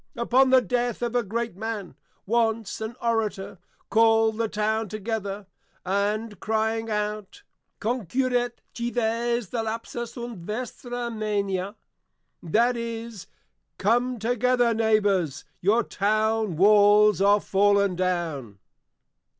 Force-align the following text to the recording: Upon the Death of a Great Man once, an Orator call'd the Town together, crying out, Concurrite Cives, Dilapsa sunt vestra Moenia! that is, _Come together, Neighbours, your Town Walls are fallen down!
Upon 0.15 0.49
the 0.49 0.63
Death 0.63 1.03
of 1.03 1.13
a 1.13 1.21
Great 1.21 1.55
Man 1.55 1.93
once, 2.25 2.81
an 2.81 2.95
Orator 3.03 3.59
call'd 3.91 4.39
the 4.39 4.47
Town 4.47 4.89
together, 4.89 5.45
crying 5.85 6.89
out, 6.89 7.43
Concurrite 7.79 8.61
Cives, 8.73 9.51
Dilapsa 9.51 10.07
sunt 10.07 10.39
vestra 10.43 11.11
Moenia! 11.11 11.75
that 12.41 12.75
is, 12.75 13.27
_Come 13.77 14.19
together, 14.19 14.73
Neighbours, 14.73 15.45
your 15.59 15.83
Town 15.83 16.55
Walls 16.55 17.21
are 17.21 17.39
fallen 17.39 17.95
down! 17.95 18.57